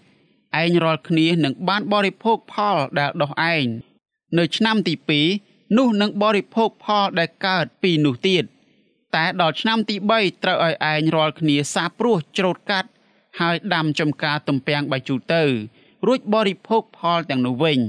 [0.60, 3.66] ឯងរាល់គ្នានឹងបានបរិភោគផលដែលដុះឯង
[4.38, 4.94] នៅឆ្នាំទី
[5.34, 8.44] 2នោះនឹងបរិភោគផលដែលកើតពីនោះទៀត
[9.14, 12.90] តែដល់ឆ្នាំទី3ត្រូវឲ្យឯងរាល់គ្នាសាព្រោះច្រូតកាត់
[13.40, 15.42] ហើយដាំចំការទំពាំងបាយជូរទៅ
[16.06, 17.80] រួចបរិភោគផលទាំងនោះវិញ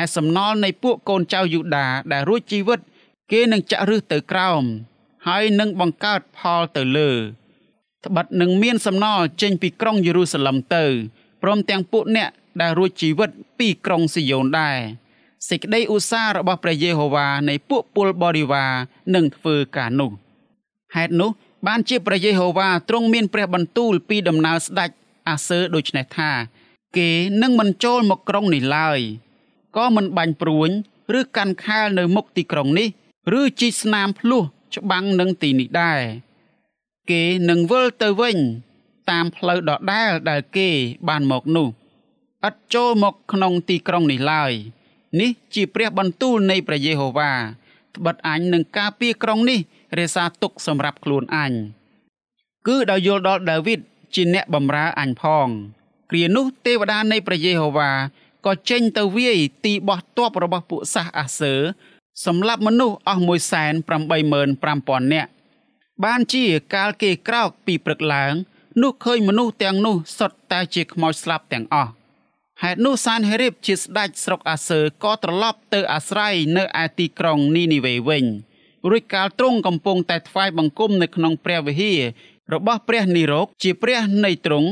[0.00, 2.80] ឯសំណល់នៃពួកកូនចៅយូដាដែលរួចជីវិត
[3.32, 4.62] គេនឹងចាក់រឹសទៅក្រោម
[5.28, 7.10] ហើយនឹងបង្កើតផលទៅលើ
[8.04, 10.84] ត្បិតនឹងមានសំណល់ចេញពីក្រុងយេរូសាឡឹមទៅ
[11.42, 14.78] ព្រមទាំងពួកអ្នកដែលរួចជីវិតពីក្រុងស៊ីយ៉ូនដែរ
[15.48, 18.72] សេចក្តីឧស្សាហ៍របស់ព្រះយេហូវ៉ានៃពួកពលបរិវារ
[19.14, 20.10] នឹងធ្វើការនោះ
[20.96, 21.30] ហេតុនោះ
[21.66, 24.90] បានជាព្រះយេហូវ៉ាទ្រង់មានព្រះបន្ទូលពីដំណើរស្ដេច
[25.28, 26.30] អាសឺដូច្នេះថា
[26.96, 27.08] គេ
[27.42, 29.00] នឹងមិនចូលមកក្រុងនេះឡើយ
[29.76, 30.70] ក៏មិនបាញ់ព្រួញ
[31.18, 32.88] ឬកាន់ខែលនៅមុខទីក្រុងនេះ
[33.38, 34.42] ឬជីកស្នាមភ្លោះ
[34.76, 36.00] ច្បាំងនឹងទីនេះដែរ
[37.10, 38.38] គេនឹងវិលទៅវិញ
[39.10, 40.68] តាមផ្លូវដដែលដែលគេ
[41.08, 41.68] បានមកនោះ
[42.48, 44.52] ឥតចូលមកក្នុងទីក្រុងនេះឡើយ
[45.20, 47.32] នេះជាព្រះបន្ទូលនៃព្រះយេហូវ៉ា
[47.94, 49.58] ត្បិតអញនឹងការពារក្រុងនេះ
[49.98, 51.52] រក្សាទុកសម្រាប់ខ្លួនអញ
[52.68, 53.80] គឺដោយយល់ដល់ដាវីត
[54.14, 55.48] ជាអ្នកបម្រើអញផង
[56.10, 57.90] គ្រានោះទេវតានៃព្រះយេហូវ៉ា
[58.46, 61.54] ក៏ចេញទៅវាយទីបោះទ័ពរបស់ពួកសាសអាសឺ
[62.26, 65.30] សម្លាប់មនុស្សអស់185,000នាក់
[66.04, 68.32] បានជាកាលគេក្រោកពីព្រឹកឡើង
[68.80, 71.90] នោះឃើញមនុស្សទាំងនោះសុទ្ធតែជាខ្មោចស្លាប់ទាំងអស់
[72.62, 78.24] ហេតុនោះសានហេរីបជាស្ដេចស្រុកអាសឺក៏ត្រឡប់ទៅអាស្រ័យនៅឯទីក្រុងនីនីវេវិញ
[78.90, 82.00] រួចកាលទ្រង់កំពុងតែថ្វាយបង្គំនៅក្នុងព្រះវិហារ
[82.52, 84.68] របស់ព្រះនិរោកជាព្រះនៃទ្រង់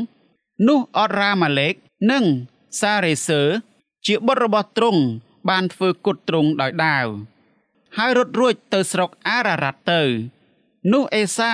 [0.68, 1.74] នោះអត់រ៉ាម៉ាឡេក
[2.10, 2.24] និង
[2.80, 3.40] សារេសឺ
[4.06, 5.02] ជាបុត្ររបស់ទ្រង់
[5.48, 7.06] បានធ្វើគុតទ្រង់ដោយដាវ
[7.96, 10.02] ហើយរត់រួចទៅស្រុកអារ៉ារ៉ាត់ទៅ
[10.92, 11.52] នោះអេសា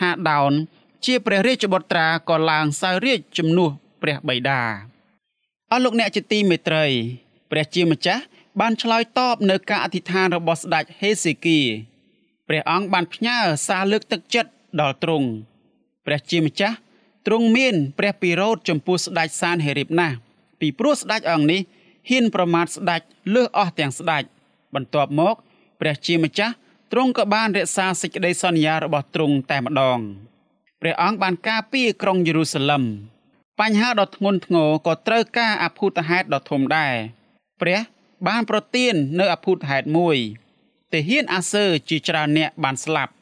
[0.00, 0.52] ហាដោន
[1.04, 3.70] ជាព្រះរាជបុត្រាក៏ឡើងសោយរាជជំនួស
[4.02, 4.60] ព្រះបិតា
[5.70, 6.84] អស់លោកអ្នកជាទីមេត្រី
[7.50, 8.22] ព្រះជាម្ចាស់
[8.60, 11.60] បានឆ្លើយតបនៅការអធិដ្ឋានរបស់ស្ដេចហេសេគី
[12.48, 13.38] ព្រះអង្គបានផ្ញើ
[13.68, 15.28] សារលើកទឹកចិត្តដល់ទ្រង់
[16.06, 16.76] ព្រះជាម្ចាស់
[17.26, 20.16] ទ្រង់មានព្រះពិរោធចំពោះស្ដេចសានហេរីបណាស់
[20.60, 21.60] ពីព្រោះស្ដេចអង្គនេះ
[22.10, 23.00] ហ៊ានប្រមាថស្ដេច
[23.34, 24.22] លើសអស់ទាំងស្ដេច
[24.74, 25.34] បន្ទាប់មក
[25.80, 26.54] ព្រះជាម្ចាស់
[26.92, 29.98] ទ្រង់ក៏បានរក្សាសេចក្តីសន្យារបស់ទ្រង់តែម្ដង
[30.86, 32.82] ព្រះអង្គបានការពារក្រុងយេរូសាឡឹម
[33.60, 36.94] បញ្ហាដ៏ធ្ងន់ធ្ងរក៏ត្រូវការអភូតហេតុដ៏ធំដែរ
[37.60, 37.80] ព្រះ
[38.28, 40.16] បានប្រទាននៅអភូតហេតុមួយ
[40.92, 43.12] ទាហានអាសឺជាច្រើនអ្នកបានស្លាប់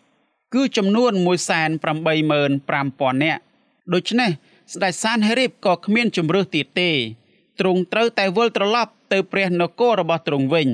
[0.55, 3.40] គឺចំនួន185,000នាក់
[3.92, 4.31] ដូច្នេះ
[4.72, 6.90] ស្ដេចសានហេរីបក៏គ្មានជំរឿសទៀតទេ
[7.61, 10.68] ទ្រង់ត្រូវតែវិលត្រឡប់ទៅព្រះនគររបស់ទ្រង់វិញ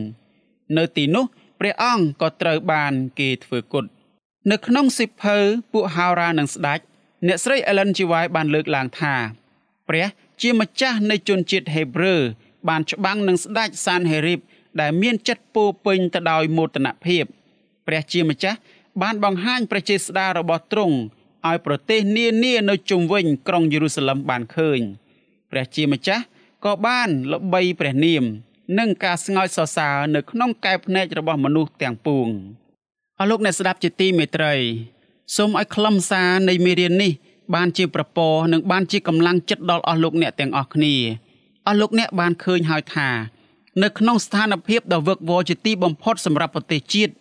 [0.76, 1.24] នៅទីនោះ
[1.60, 3.86] ព្រះអង្គក៏ត្រូវបានគេធ្វើគុត
[4.50, 5.36] នៅក្នុងសិភៅ
[5.72, 6.80] ពួកហោរានិងស្ដេច
[7.26, 7.98] អ្នកស្រី Ellen G.
[8.10, 9.14] White បានលើកឡើងថា
[9.88, 10.06] ព្រះ
[10.40, 12.14] ជាម្ចាស់នៃជនជាតិហេប្រឺ
[12.68, 14.40] បានច្បាំងនឹងស្ដេចសានហេរីប
[14.80, 17.24] ដែលមានចិត្តពោពេញទៅដោយមោទនភាព
[17.86, 18.58] ព្រះជាម្ចាស់
[19.02, 20.96] បានបង្ហាញព្រះចេស្តារបស់ទ្រង់
[21.48, 24.80] ឲ្យប្រទេសនានានៅជុំវិញក្រុងយេរូសាឡឹមបានឃើញ
[25.50, 26.24] ព្រះជាម្ចាស់
[26.64, 28.24] ក៏បានល្បីព្រះនាម
[28.78, 32.28] និងការស្ងើចសរសើរនៅក្នុងកែវភ្នែករបស់មនុស្សទាំងពួង
[33.20, 34.54] អរលោកអ្នកស្ដាប់ជាទីមេត្រី
[35.36, 37.12] សូមឲ្យខ្លឹមសារនៃមេរៀននេះ
[37.54, 40.94] បានជាប្រពរនិងបានជាកម្លាំងចិត្តដល់អស់លោកអ្នកទាំងអស់គ្នា
[41.66, 43.08] អស់លោកអ្នកបានឃើញហើយថា
[43.82, 47.12] នៅក្នុងស្ថានភាពដ៏វឹកវរជាទីបំផុតសម្រាប់ប្រទេសជាតិ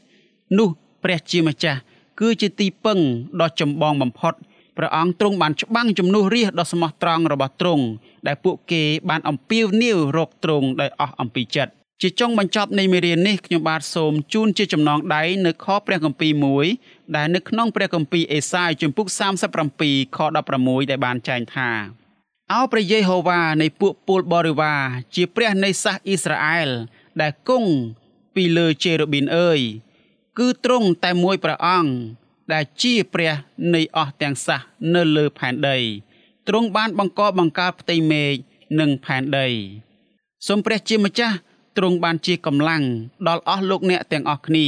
[0.57, 0.69] នោះ
[1.03, 1.79] ព្រះជាម្ចាស់
[2.19, 2.99] គឺជាទីពឹង
[3.41, 4.33] ដ៏ចម្បងបំផុត
[4.77, 7.85] ព្រះអង្គទ្រង់បានច្បាំងជំនួសរាជដ៏ស្មោះត្រង់របស់ទ្រង់
[8.27, 16.65] ដែលពួកគេបានអំពាវនាវរកទ្រង់ដោយអស់អំពីចិត្ត ជាចុងបញ្ចប់នៃមេរៀននេះខ្ញុំបាទសូមជូនជាចំណងដៃនៅខព្រះគម្ពីរមួយ
[17.15, 19.07] ដែលនៅក្នុងព្រះគម្ពីរអេសាយជំពូក
[19.63, 20.19] 37ខ
[20.55, 21.69] 16ដែលបានចែងថា
[22.53, 24.81] អោព្រះយេហូវ៉ានៃពួកពលបរិវារ
[25.15, 26.69] ជាព្រះនៃសាសអ៊ីស្រាអែល
[27.21, 27.71] ដែលគង់
[28.35, 29.59] ពីលើជេរូប៊ីនអើយ
[30.37, 31.91] គឺទ្រង់តែមួយព្រះអង្គ
[32.53, 33.33] ដែលជាព្រះ
[33.73, 34.59] នៃអស់ទាំងសះ
[34.95, 35.77] នៅលើផែនដី
[36.47, 38.33] ទ្រង់បានបង្កបង្កើតផ្ទៃមេឃ
[38.79, 39.47] និងផែនដី
[40.47, 41.35] សូមព្រះជាម្ចាស់
[41.77, 42.83] ទ្រង់បានជាកម្លាំង
[43.27, 44.67] ដល់អស់លោកអ្នកទាំងអស់គ្នា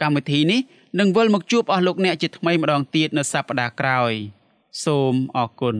[0.00, 0.60] កម្មវិធីនេះ
[0.98, 4.12] នឹងវិលមកជួបអស់លោកអ្នកជាថ្មីម្ដងទៀតនៅសប្ដាហ៍ក្រោយ
[4.84, 5.76] សូមអរគុណ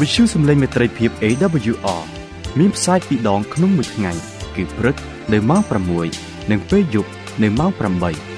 [0.00, 2.02] វិទ្យុសំឡេងមេត្រីភាព AWR
[2.58, 4.12] មានផ្សាយពីរដងក្នុងមួយថ្ងៃ
[4.56, 4.96] គឺព្រឹក
[5.32, 5.62] នៅម៉ោង
[6.06, 7.10] 6និងពេលយប់
[7.42, 8.31] នៅម៉ោង8